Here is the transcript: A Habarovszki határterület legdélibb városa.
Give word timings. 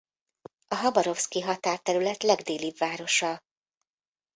A 0.67 0.75
Habarovszki 0.75 1.41
határterület 1.41 2.23
legdélibb 2.23 2.77
városa. 2.77 3.41